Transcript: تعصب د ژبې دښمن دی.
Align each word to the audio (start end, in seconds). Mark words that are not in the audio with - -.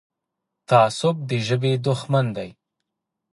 تعصب 0.69 1.15
د 1.29 1.31
ژبې 1.47 1.73
دښمن 1.87 2.25
دی. 2.37 2.49